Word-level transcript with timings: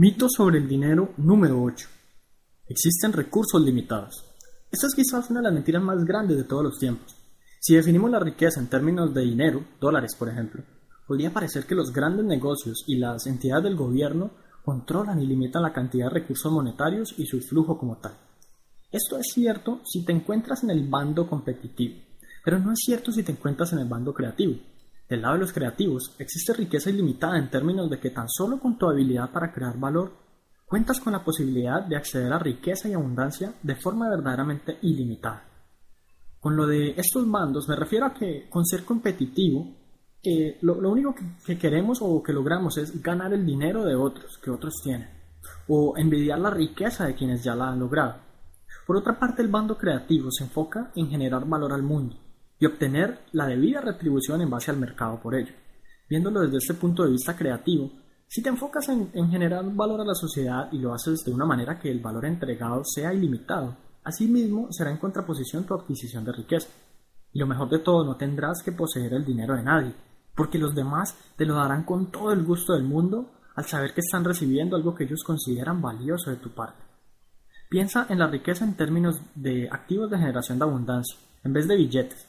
Mito 0.00 0.28
sobre 0.28 0.58
el 0.58 0.68
dinero 0.68 1.12
número 1.16 1.60
8. 1.60 1.88
Existen 2.68 3.12
recursos 3.12 3.60
limitados. 3.60 4.24
Esta 4.70 4.86
es 4.86 4.94
quizás 4.94 5.28
una 5.28 5.40
de 5.40 5.46
las 5.46 5.52
mentiras 5.52 5.82
más 5.82 6.04
grandes 6.04 6.36
de 6.36 6.44
todos 6.44 6.62
los 6.62 6.78
tiempos. 6.78 7.16
Si 7.58 7.74
definimos 7.74 8.08
la 8.08 8.20
riqueza 8.20 8.60
en 8.60 8.68
términos 8.68 9.12
de 9.12 9.22
dinero, 9.22 9.64
dólares 9.80 10.14
por 10.16 10.28
ejemplo, 10.28 10.62
podría 11.04 11.32
parecer 11.32 11.66
que 11.66 11.74
los 11.74 11.92
grandes 11.92 12.24
negocios 12.24 12.84
y 12.86 12.94
las 12.96 13.26
entidades 13.26 13.64
del 13.64 13.74
gobierno 13.74 14.30
controlan 14.64 15.20
y 15.20 15.26
limitan 15.26 15.64
la 15.64 15.72
cantidad 15.72 16.06
de 16.06 16.20
recursos 16.20 16.52
monetarios 16.52 17.16
y 17.18 17.26
su 17.26 17.40
flujo 17.40 17.76
como 17.76 17.96
tal. 17.96 18.16
Esto 18.92 19.18
es 19.18 19.26
cierto 19.34 19.80
si 19.84 20.04
te 20.04 20.12
encuentras 20.12 20.62
en 20.62 20.70
el 20.70 20.88
bando 20.88 21.28
competitivo, 21.28 21.96
pero 22.44 22.60
no 22.60 22.70
es 22.70 22.78
cierto 22.84 23.10
si 23.10 23.24
te 23.24 23.32
encuentras 23.32 23.72
en 23.72 23.80
el 23.80 23.88
bando 23.88 24.14
creativo. 24.14 24.60
Del 25.08 25.22
lado 25.22 25.34
de 25.34 25.40
los 25.40 25.52
creativos, 25.52 26.14
existe 26.18 26.52
riqueza 26.52 26.90
ilimitada 26.90 27.38
en 27.38 27.48
términos 27.48 27.88
de 27.88 27.98
que 27.98 28.10
tan 28.10 28.28
solo 28.28 28.60
con 28.60 28.76
tu 28.76 28.86
habilidad 28.88 29.30
para 29.32 29.52
crear 29.52 29.78
valor, 29.78 30.12
cuentas 30.66 31.00
con 31.00 31.14
la 31.14 31.24
posibilidad 31.24 31.82
de 31.82 31.96
acceder 31.96 32.30
a 32.30 32.38
riqueza 32.38 32.88
y 32.88 32.92
abundancia 32.92 33.54
de 33.62 33.76
forma 33.76 34.10
verdaderamente 34.10 34.78
ilimitada. 34.82 35.44
Con 36.38 36.56
lo 36.56 36.66
de 36.66 36.90
estos 36.90 37.28
bandos 37.28 37.66
me 37.68 37.76
refiero 37.76 38.04
a 38.04 38.12
que 38.12 38.48
con 38.50 38.66
ser 38.66 38.84
competitivo, 38.84 39.74
lo, 40.60 40.90
único 40.90 41.14
que, 41.14 41.24
que 41.46 41.58
queremos 41.58 42.00
o 42.02 42.22
que 42.22 42.34
logramos 42.34 42.76
es 42.76 43.02
ganar 43.02 43.32
el 43.32 43.46
dinero 43.46 43.84
de 43.84 43.94
otros 43.94 44.36
que 44.36 44.50
otros 44.50 44.74
tienen, 44.82 45.08
o 45.68 45.96
envidiar 45.96 46.38
la 46.38 46.50
riqueza 46.50 47.06
de 47.06 47.14
quienes 47.14 47.42
ya 47.42 47.54
la 47.54 47.70
han 47.70 47.78
logrado. 47.78 48.16
Por 48.86 48.98
otra 48.98 49.18
parte, 49.18 49.40
el 49.40 49.48
bando 49.48 49.78
creativo 49.78 50.30
se 50.30 50.44
enfoca 50.44 50.92
en 50.94 51.08
generar 51.08 51.46
valor 51.46 51.72
al 51.72 51.82
mundo, 51.82 52.16
y 52.58 52.66
obtener 52.66 53.20
la 53.32 53.46
debida 53.46 53.80
retribución 53.80 54.40
en 54.40 54.50
base 54.50 54.70
al 54.70 54.78
mercado 54.78 55.20
por 55.20 55.34
ello. 55.34 55.52
Viéndolo 56.08 56.40
desde 56.40 56.58
este 56.58 56.74
punto 56.74 57.04
de 57.04 57.10
vista 57.10 57.36
creativo, 57.36 57.90
si 58.26 58.42
te 58.42 58.48
enfocas 58.48 58.88
en, 58.88 59.30
generar 59.30 59.64
valor 59.74 60.00
a 60.00 60.04
la 60.04 60.14
sociedad 60.14 60.68
y 60.72 60.78
lo 60.78 60.92
haces 60.92 61.24
de 61.24 61.32
una 61.32 61.46
manera 61.46 61.78
que 61.78 61.90
el 61.90 62.00
valor 62.00 62.26
entregado 62.26 62.82
sea 62.84 63.12
ilimitado, 63.14 63.76
asimismo 64.04 64.68
será 64.70 64.90
en 64.90 64.98
contraposición 64.98 65.64
tu 65.64 65.74
adquisición 65.74 66.24
de 66.24 66.32
riqueza. 66.32 66.68
Y 67.32 67.38
lo 67.38 67.46
mejor 67.46 67.70
de 67.70 67.78
todo, 67.78 68.04
no 68.04 68.16
tendrás 68.16 68.62
que 68.62 68.72
poseer 68.72 69.14
el 69.14 69.24
dinero 69.24 69.54
de 69.56 69.62
nadie, 69.62 69.94
porque 70.34 70.58
los 70.58 70.74
demás 70.74 71.16
te 71.36 71.46
lo 71.46 71.54
darán 71.54 71.84
con 71.84 72.10
todo 72.10 72.32
el 72.32 72.44
gusto 72.44 72.74
del 72.74 72.84
mundo 72.84 73.30
al 73.54 73.64
saber 73.64 73.92
que 73.94 74.00
están 74.00 74.24
recibiendo 74.24 74.76
algo 74.76 74.94
que 74.94 75.04
ellos 75.04 75.24
consideran 75.24 75.80
valioso 75.80 76.30
de 76.30 76.36
tu 76.36 76.50
parte. 76.50 76.82
Piensa 77.70 78.06
en 78.08 78.18
la 78.18 78.28
riqueza 78.28 78.64
en 78.64 78.76
términos 78.76 79.20
de 79.34 79.68
activos 79.70 80.10
de 80.10 80.18
generación 80.18 80.58
de 80.58 80.64
abundancia, 80.64 81.18
en 81.44 81.52
vez 81.52 81.66
de 81.66 81.76
billetes 81.76 82.27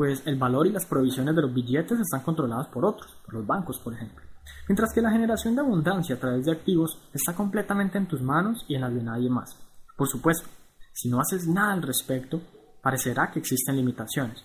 pues 0.00 0.22
el 0.24 0.38
valor 0.38 0.66
y 0.66 0.72
las 0.72 0.86
provisiones 0.86 1.36
de 1.36 1.42
los 1.42 1.52
billetes 1.52 2.00
están 2.00 2.22
controlados 2.22 2.68
por 2.68 2.86
otros, 2.86 3.18
por 3.22 3.34
los 3.34 3.46
bancos, 3.46 3.78
por 3.80 3.92
ejemplo. 3.92 4.24
Mientras 4.66 4.94
que 4.94 5.02
la 5.02 5.10
generación 5.10 5.54
de 5.54 5.60
abundancia 5.60 6.16
a 6.16 6.18
través 6.18 6.46
de 6.46 6.52
activos 6.52 6.98
está 7.12 7.34
completamente 7.34 7.98
en 7.98 8.08
tus 8.08 8.22
manos 8.22 8.64
y 8.66 8.76
en 8.76 8.80
las 8.80 8.94
de 8.94 9.02
nadie 9.02 9.28
más. 9.28 9.54
Por 9.98 10.08
supuesto, 10.08 10.48
si 10.94 11.10
no 11.10 11.20
haces 11.20 11.46
nada 11.46 11.74
al 11.74 11.82
respecto, 11.82 12.40
parecerá 12.82 13.30
que 13.30 13.40
existen 13.40 13.76
limitaciones. 13.76 14.42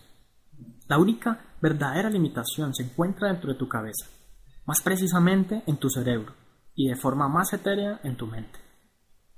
La 0.90 0.98
única 0.98 1.40
verdadera 1.62 2.10
limitación 2.10 2.76
se 2.76 2.84
encuentra 2.84 3.30
dentro 3.30 3.54
de 3.54 3.58
tu 3.58 3.70
cabeza, 3.70 4.08
más 4.66 4.82
precisamente 4.82 5.64
en 5.68 5.78
tu 5.78 5.90
cerebro, 5.90 6.34
y 6.76 6.90
de 6.90 6.98
forma 6.98 7.30
más 7.30 7.54
etérea 7.54 8.02
en 8.04 8.18
tu 8.18 8.28
mente. 8.28 8.60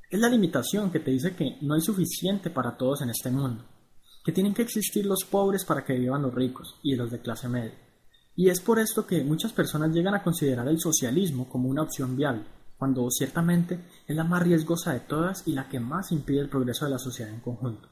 Es 0.10 0.20
la 0.20 0.30
limitación 0.30 0.90
que 0.90 1.00
te 1.00 1.12
dice 1.12 1.36
que 1.36 1.60
no 1.62 1.76
hay 1.76 1.82
suficiente 1.82 2.50
para 2.50 2.76
todos 2.76 3.04
en 3.04 3.12
este 3.12 3.30
mundo, 3.30 3.64
que 4.28 4.34
tienen 4.34 4.54
que 4.54 4.62
existir 4.62 5.06
los 5.06 5.24
pobres 5.24 5.64
para 5.64 5.86
que 5.86 5.98
vivan 5.98 6.22
los 6.22 6.36
ricos 6.36 6.76
y 6.84 6.98
los 6.98 7.10
de 7.10 7.22
clase 7.22 7.48
media. 7.48 7.80
Y 8.36 8.50
es 8.50 8.60
por 8.60 8.78
esto 8.78 9.08
que 9.08 9.24
muchas 9.24 9.54
personas 9.54 9.94
llegan 9.94 10.16
a 10.16 10.22
considerar 10.22 10.68
el 10.68 10.82
socialismo 10.82 11.48
como 11.48 11.70
una 11.70 11.84
opción 11.84 12.18
viable, 12.18 12.44
cuando 12.78 13.10
ciertamente 13.10 13.86
es 14.06 14.14
la 14.14 14.26
más 14.26 14.44
riesgosa 14.44 14.92
de 14.92 15.00
todas 15.00 15.48
y 15.48 15.54
la 15.54 15.70
que 15.70 15.80
más 15.80 16.12
impide 16.12 16.42
el 16.42 16.50
progreso 16.50 16.84
de 16.84 16.92
la 16.92 17.00
sociedad 17.00 17.34
en 17.34 17.40
conjunto. 17.40 17.88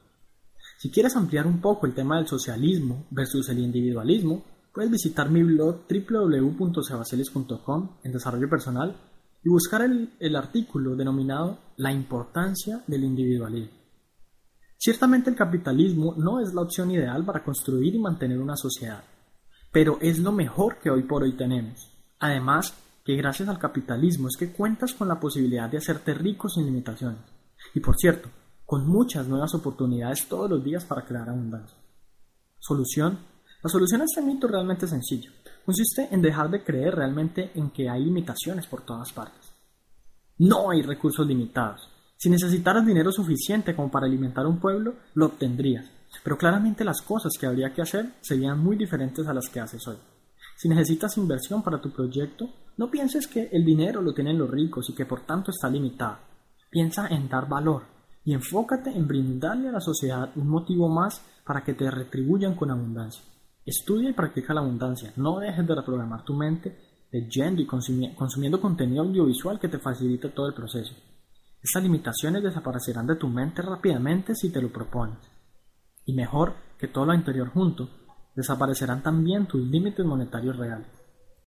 Si 0.76 0.90
quieres 0.90 1.16
ampliar 1.16 1.46
un 1.46 1.62
poco 1.62 1.86
el 1.86 1.94
tema 1.94 2.18
del 2.18 2.28
socialismo 2.28 3.06
versus 3.10 3.48
el 3.48 3.60
individualismo, 3.60 4.44
puedes 4.74 4.90
visitar 4.90 5.30
mi 5.30 5.42
blog 5.42 5.86
www.sebacelis.com 5.88 7.96
en 8.04 8.12
desarrollo 8.12 8.50
personal 8.50 8.94
y 9.42 9.48
buscar 9.48 9.88
el 10.20 10.36
artículo 10.36 10.96
denominado 10.96 11.60
La 11.78 11.92
importancia 11.92 12.84
del 12.86 13.04
individualismo. 13.04 13.85
Ciertamente 14.86 15.30
el 15.30 15.34
capitalismo 15.34 16.14
no 16.16 16.38
es 16.38 16.54
la 16.54 16.60
opción 16.60 16.92
ideal 16.92 17.24
para 17.24 17.42
construir 17.42 17.92
y 17.96 17.98
mantener 17.98 18.38
una 18.38 18.54
sociedad, 18.54 19.02
pero 19.72 19.98
es 20.00 20.20
lo 20.20 20.30
mejor 20.30 20.78
que 20.78 20.90
hoy 20.90 21.02
por 21.02 21.24
hoy 21.24 21.36
tenemos. 21.36 21.90
Además, 22.20 22.72
que 23.04 23.16
gracias 23.16 23.48
al 23.48 23.58
capitalismo 23.58 24.28
es 24.28 24.36
que 24.36 24.52
cuentas 24.52 24.94
con 24.94 25.08
la 25.08 25.18
posibilidad 25.18 25.68
de 25.68 25.78
hacerte 25.78 26.14
rico 26.14 26.48
sin 26.48 26.66
limitaciones. 26.66 27.18
Y 27.74 27.80
por 27.80 27.96
cierto, 27.96 28.28
con 28.64 28.86
muchas 28.86 29.26
nuevas 29.26 29.52
oportunidades 29.56 30.28
todos 30.28 30.48
los 30.48 30.62
días 30.62 30.84
para 30.84 31.04
crear 31.04 31.28
abundancia. 31.28 31.76
Solución. 32.60 33.18
La 33.64 33.68
solución 33.68 34.02
a 34.02 34.04
este 34.04 34.22
mito 34.22 34.46
realmente 34.46 34.86
sencilla. 34.86 35.32
Consiste 35.64 36.06
en 36.12 36.22
dejar 36.22 36.48
de 36.48 36.62
creer 36.62 36.94
realmente 36.94 37.50
en 37.56 37.70
que 37.70 37.88
hay 37.88 38.04
limitaciones 38.04 38.68
por 38.68 38.82
todas 38.82 39.12
partes. 39.12 39.52
No 40.38 40.70
hay 40.70 40.82
recursos 40.82 41.26
limitados. 41.26 41.95
Si 42.16 42.30
necesitaras 42.30 42.86
dinero 42.86 43.12
suficiente 43.12 43.76
como 43.76 43.90
para 43.90 44.06
alimentar 44.06 44.46
un 44.46 44.58
pueblo, 44.58 44.94
lo 45.14 45.26
obtendrías, 45.26 45.90
pero 46.24 46.38
claramente 46.38 46.84
las 46.84 47.02
cosas 47.02 47.32
que 47.38 47.46
habría 47.46 47.74
que 47.74 47.82
hacer 47.82 48.12
serían 48.20 48.58
muy 48.58 48.76
diferentes 48.76 49.26
a 49.26 49.34
las 49.34 49.48
que 49.48 49.60
haces 49.60 49.86
hoy. 49.86 49.96
Si 50.56 50.68
necesitas 50.68 51.18
inversión 51.18 51.62
para 51.62 51.80
tu 51.80 51.90
proyecto, 51.90 52.48
no 52.78 52.90
pienses 52.90 53.26
que 53.26 53.50
el 53.52 53.64
dinero 53.64 54.00
lo 54.00 54.14
tienen 54.14 54.38
los 54.38 54.50
ricos 54.50 54.88
y 54.88 54.94
que 54.94 55.04
por 55.04 55.26
tanto 55.26 55.50
está 55.50 55.68
limitado. 55.68 56.18
Piensa 56.70 57.08
en 57.08 57.28
dar 57.28 57.46
valor 57.46 57.82
y 58.24 58.32
enfócate 58.32 58.90
en 58.90 59.06
brindarle 59.06 59.68
a 59.68 59.72
la 59.72 59.80
sociedad 59.80 60.30
un 60.36 60.48
motivo 60.48 60.88
más 60.88 61.22
para 61.44 61.62
que 61.62 61.74
te 61.74 61.90
retribuyan 61.90 62.54
con 62.54 62.70
abundancia. 62.70 63.22
Estudia 63.66 64.10
y 64.10 64.14
practica 64.14 64.54
la 64.54 64.62
abundancia. 64.62 65.12
No 65.16 65.38
dejes 65.38 65.66
de 65.66 65.74
reprogramar 65.74 66.24
tu 66.24 66.32
mente 66.32 66.76
leyendo 67.12 67.60
y 67.60 67.66
consumiendo 67.66 68.60
contenido 68.60 69.02
audiovisual 69.02 69.60
que 69.60 69.68
te 69.68 69.78
facilite 69.78 70.30
todo 70.30 70.48
el 70.48 70.54
proceso. 70.54 70.94
Estas 71.66 71.82
limitaciones 71.82 72.44
desaparecerán 72.44 73.08
de 73.08 73.16
tu 73.16 73.26
mente 73.26 73.60
rápidamente 73.60 74.36
si 74.36 74.52
te 74.52 74.62
lo 74.62 74.72
propones. 74.72 75.18
Y 76.04 76.14
mejor 76.14 76.54
que 76.78 76.86
todo 76.86 77.06
lo 77.06 77.10
anterior 77.10 77.48
junto, 77.48 77.90
desaparecerán 78.36 79.02
también 79.02 79.48
tus 79.48 79.60
límites 79.62 80.06
monetarios 80.06 80.56
reales. 80.56 80.86